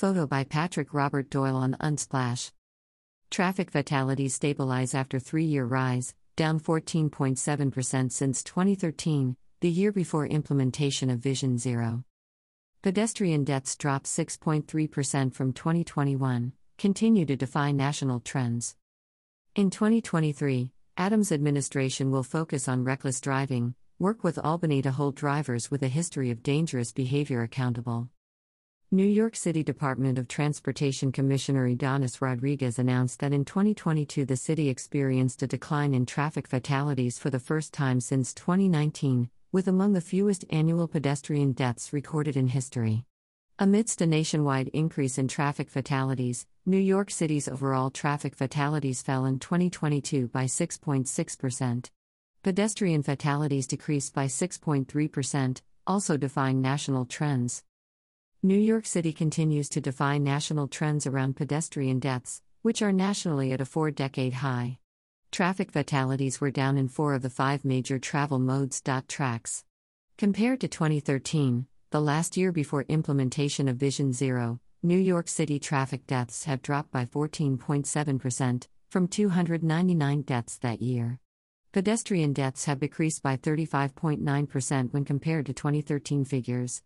[0.00, 2.52] Photo by Patrick Robert Doyle on Unsplash.
[3.30, 11.10] Traffic fatalities stabilize after three year rise, down 14.7% since 2013, the year before implementation
[11.10, 12.02] of Vision Zero.
[12.80, 18.76] Pedestrian deaths dropped 6.3% from 2021, continue to defy national trends.
[19.54, 25.70] In 2023, Adams' administration will focus on reckless driving, work with Albany to hold drivers
[25.70, 28.08] with a history of dangerous behavior accountable.
[28.92, 34.68] New York City Department of Transportation Commissioner Ydanis Rodriguez announced that in 2022 the city
[34.68, 40.00] experienced a decline in traffic fatalities for the first time since 2019, with among the
[40.00, 43.04] fewest annual pedestrian deaths recorded in history.
[43.60, 49.38] Amidst a nationwide increase in traffic fatalities, New York City's overall traffic fatalities fell in
[49.38, 51.90] 2022 by 6.6%.
[52.42, 57.62] Pedestrian fatalities decreased by 6.3%, also defying national trends.
[58.42, 63.60] New York City continues to defy national trends around pedestrian deaths, which are nationally at
[63.60, 64.78] a four decade high.
[65.30, 68.82] Traffic fatalities were down in four of the five major travel modes.
[69.08, 69.64] Tracks.
[70.16, 76.06] Compared to 2013, the last year before implementation of Vision Zero, New York City traffic
[76.06, 81.20] deaths have dropped by 14.7%, from 299 deaths that year.
[81.72, 86.82] Pedestrian deaths have decreased by 35.9% when compared to 2013 figures.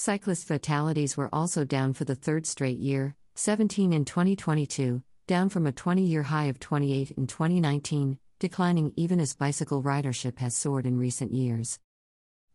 [0.00, 5.66] Cyclist fatalities were also down for the third straight year, 17 in 2022, down from
[5.66, 10.86] a 20 year high of 28 in 2019, declining even as bicycle ridership has soared
[10.86, 11.80] in recent years.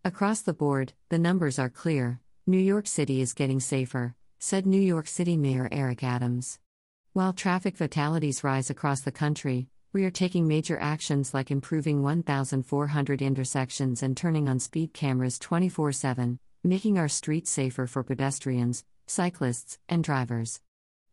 [0.05, 4.79] Across the board, the numbers are clear New York City is getting safer, said New
[4.79, 6.59] York City Mayor Eric Adams.
[7.11, 13.21] While traffic fatalities rise across the country, we are taking major actions like improving 1,400
[13.21, 19.77] intersections and turning on speed cameras 24 7, making our streets safer for pedestrians, cyclists,
[19.89, 20.61] and drivers.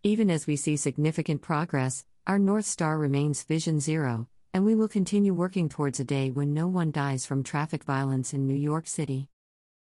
[0.05, 4.87] Even as we see significant progress, our North Star remains Vision Zero, and we will
[4.87, 8.87] continue working towards a day when no one dies from traffic violence in New York
[8.87, 9.29] City.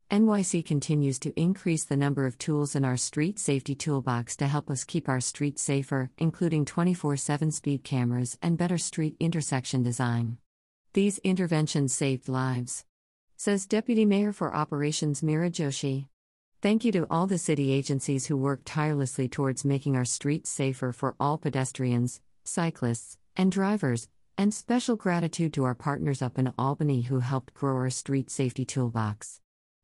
[0.09, 4.71] NYC continues to increase the number of tools in our street safety toolbox to help
[4.71, 10.37] us keep our streets safer, including 24 7 speed cameras and better street intersection design.
[10.93, 12.85] These interventions saved lives
[13.37, 16.07] says Deputy Mayor for Operations Meera Joshi.
[16.61, 20.93] Thank you to all the city agencies who work tirelessly towards making our streets safer
[20.93, 24.07] for all pedestrians, cyclists, and drivers,
[24.37, 28.65] and special gratitude to our partners up in Albany who helped grow our street safety
[28.65, 29.41] toolbox.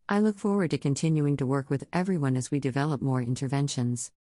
[0.08, 4.12] I look forward to continuing to work with everyone as we develop more interventions.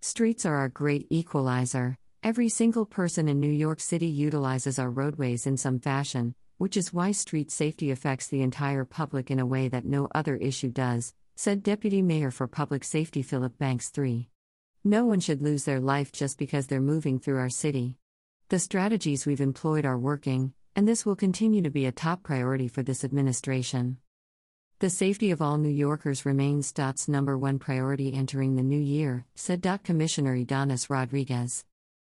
[0.00, 1.96] Streets are our great equalizer.
[2.24, 6.92] Every single person in New York City utilizes our roadways in some fashion, which is
[6.92, 11.14] why street safety affects the entire public in a way that no other issue does,
[11.34, 14.28] said Deputy Mayor for Public Safety Philip Banks III.
[14.84, 17.96] No one should lose their life just because they're moving through our city.
[18.48, 22.68] The strategies we've employed are working, and this will continue to be a top priority
[22.68, 23.98] for this administration.
[24.78, 29.26] The safety of all New Yorkers remains DOT's number one priority entering the new year,
[29.36, 31.64] said DOT Commissioner Ydanis Rodriguez.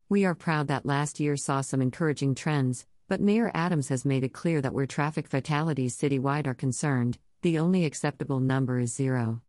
[0.08, 4.24] We are proud that last year saw some encouraging trends, but Mayor Adams has made
[4.24, 9.42] it clear that where traffic fatalities citywide are concerned, the only acceptable number is zero.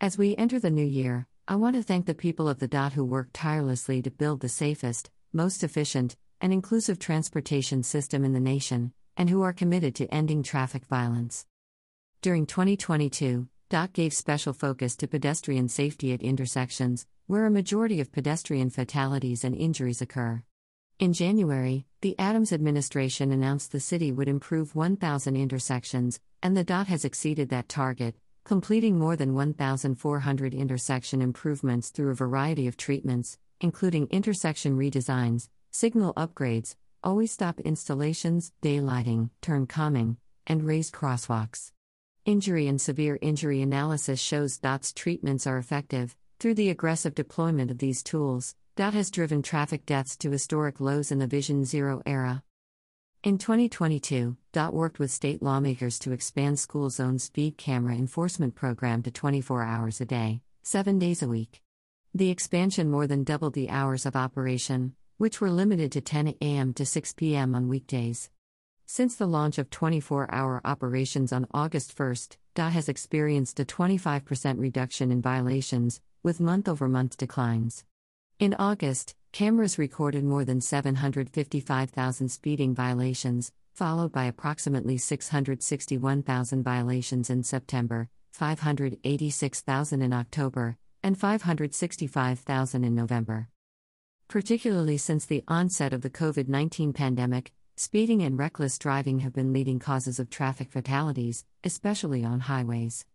[0.00, 2.94] As we enter the new year, I want to thank the people of the DOT
[2.94, 8.40] who work tirelessly to build the safest, most efficient, and inclusive transportation system in the
[8.40, 11.46] nation, and who are committed to ending traffic violence.
[12.20, 18.10] During 2022, DOT gave special focus to pedestrian safety at intersections, where a majority of
[18.10, 20.42] pedestrian fatalities and injuries occur.
[21.00, 26.86] In January, the Adams administration announced the city would improve 1,000 intersections, and the DOT
[26.86, 33.38] has exceeded that target, completing more than 1,400 intersection improvements through a variety of treatments,
[33.60, 40.16] including intersection redesigns, signal upgrades, all-way stop installations, daylighting, turn calming,
[40.46, 41.72] and raised crosswalks.
[42.24, 46.14] Injury and severe injury analysis shows DOT's treatments are effective.
[46.38, 51.12] Through the aggressive deployment of these tools, DOT has driven traffic deaths to historic lows
[51.12, 52.42] in the Vision Zero era.
[53.22, 59.00] In 2022, DOT worked with state lawmakers to expand school zone speed camera enforcement program
[59.04, 61.62] to 24 hours a day, 7 days a week.
[62.12, 66.74] The expansion more than doubled the hours of operation, which were limited to 10 a.m.
[66.74, 67.54] to 6 p.m.
[67.54, 68.28] on weekdays.
[68.86, 72.16] Since the launch of 24 hour operations on August 1,
[72.56, 77.84] DOT has experienced a 25% reduction in violations, with month over month declines.
[78.40, 87.44] In August, cameras recorded more than 755,000 speeding violations, followed by approximately 661,000 violations in
[87.44, 93.48] September, 586,000 in October, and 565,000 in November.
[94.26, 99.52] Particularly since the onset of the COVID 19 pandemic, speeding and reckless driving have been
[99.52, 103.06] leading causes of traffic fatalities, especially on highways.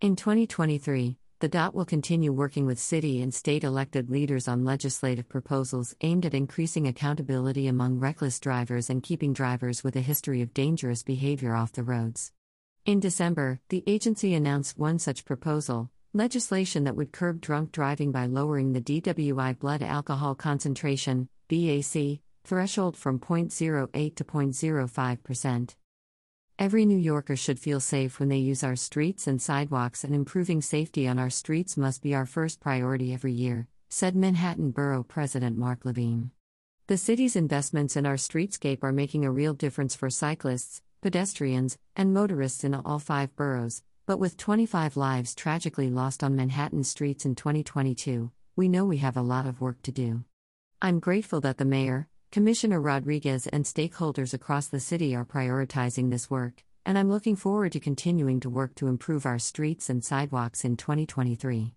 [0.00, 5.26] In 2023, the DOT will continue working with city and state elected leaders on legislative
[5.26, 10.52] proposals aimed at increasing accountability among reckless drivers and keeping drivers with a history of
[10.52, 12.30] dangerous behavior off the roads.
[12.84, 18.26] In December, the agency announced one such proposal legislation that would curb drunk driving by
[18.26, 25.74] lowering the DWI blood alcohol concentration BAC threshold from 0.08 to 0.05%.
[26.60, 30.60] Every New Yorker should feel safe when they use our streets and sidewalks, and improving
[30.60, 35.56] safety on our streets must be our first priority every year, said Manhattan Borough President
[35.56, 36.32] Mark Levine.
[36.86, 42.12] The city's investments in our streetscape are making a real difference for cyclists, pedestrians, and
[42.12, 47.34] motorists in all five boroughs, but with 25 lives tragically lost on Manhattan streets in
[47.36, 50.24] 2022, we know we have a lot of work to do.
[50.82, 56.30] I'm grateful that the mayor, Commissioner Rodriguez and stakeholders across the city are prioritizing this
[56.30, 60.64] work, and I'm looking forward to continuing to work to improve our streets and sidewalks
[60.64, 61.74] in 2023.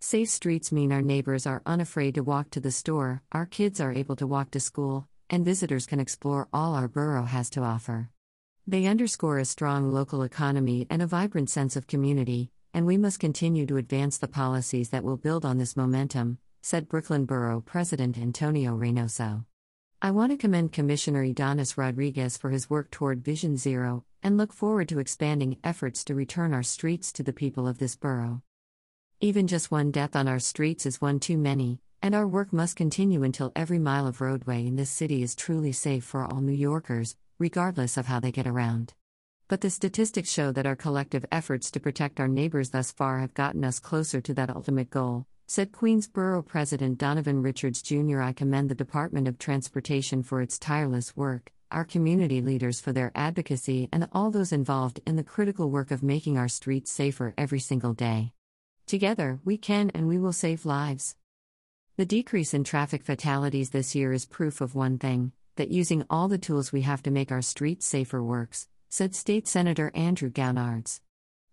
[0.00, 3.92] Safe streets mean our neighbors are unafraid to walk to the store, our kids are
[3.92, 8.08] able to walk to school, and visitors can explore all our borough has to offer.
[8.66, 13.20] They underscore a strong local economy and a vibrant sense of community, and we must
[13.20, 18.16] continue to advance the policies that will build on this momentum, said Brooklyn Borough President
[18.16, 19.44] Antonio Reynoso.
[20.02, 24.52] I want to commend Commissioner Ydanis Rodriguez for his work toward Vision Zero and look
[24.52, 28.42] forward to expanding efforts to return our streets to the people of this borough.
[29.20, 32.76] Even just one death on our streets is one too many, and our work must
[32.76, 36.52] continue until every mile of roadway in this city is truly safe for all New
[36.52, 38.92] Yorkers, regardless of how they get around.
[39.48, 43.32] But the statistics show that our collective efforts to protect our neighbors thus far have
[43.32, 48.20] gotten us closer to that ultimate goal, Said Queensborough President Donovan Richards Jr.
[48.20, 53.12] I commend the Department of Transportation for its tireless work, our community leaders for their
[53.14, 57.60] advocacy, and all those involved in the critical work of making our streets safer every
[57.60, 58.32] single day.
[58.86, 61.14] Together, we can and we will save lives.
[61.96, 66.26] The decrease in traffic fatalities this year is proof of one thing that using all
[66.26, 70.98] the tools we have to make our streets safer works, said State Senator Andrew Gounardes.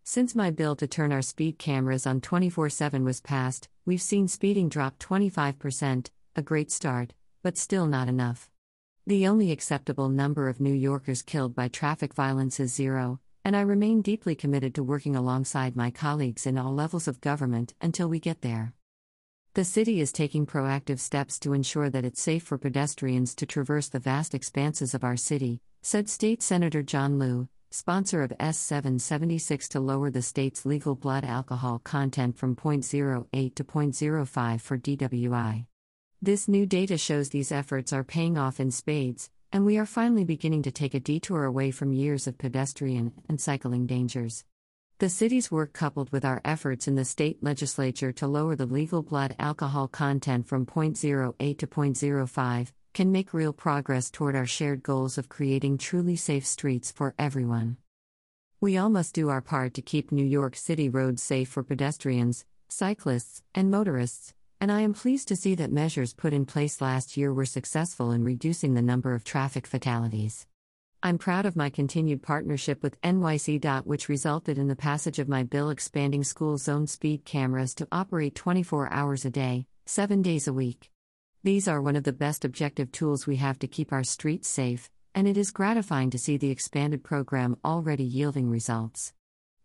[0.06, 4.28] Since my bill to turn our speed cameras on 24 7 was passed, we've seen
[4.28, 8.50] speeding drop 25%, a great start, but still not enough.
[9.08, 13.62] The only acceptable number of New Yorkers killed by traffic violence is zero, and I
[13.62, 18.20] remain deeply committed to working alongside my colleagues in all levels of government until we
[18.20, 18.74] get there.
[19.54, 23.88] The city is taking proactive steps to ensure that it's safe for pedestrians to traverse
[23.88, 29.80] the vast expanses of our city, said State Senator John Liu, sponsor of S776 to
[29.80, 35.66] lower the state's legal blood alcohol content from 0.08 to 0.05 for DWI.
[36.22, 40.24] This new data shows these efforts are paying off in spades, and we are finally
[40.24, 44.46] beginning to take a detour away from years of pedestrian and cycling dangers.
[45.00, 49.02] The city's work, coupled with our efforts in the state legislature to lower the legal
[49.02, 55.18] blood alcohol content from 0.08 to 0.05, can make real progress toward our shared goals
[55.18, 57.78] of creating truly safe streets for everyone.
[58.62, 62.46] We all must do our part to keep New York City roads safe for pedestrians,
[62.70, 67.18] cyclists, and motorists, and I am pleased to see that measures put in place last
[67.18, 70.48] year were successful in reducing the number of traffic fatalities.
[71.06, 75.28] I'm proud of my continued partnership with NYC DOT, which resulted in the passage of
[75.28, 80.48] my bill expanding school zone speed cameras to operate 24 hours a day, 7 days
[80.48, 80.93] a week.
[81.46, 84.90] These are one of the best objective tools we have to keep our streets safe,
[85.14, 89.12] and it is gratifying to see the expanded program already yielding results.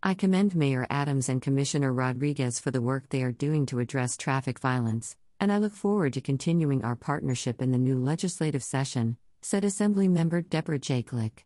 [0.03, 4.17] I commend Mayor Adams and Commissioner Rodriguez for the work they are doing to address
[4.17, 9.17] traffic violence, and I look forward to continuing our partnership in the new legislative session,
[9.41, 11.05] said Assemblymember Deborah J.
[11.05, 11.45] Glick.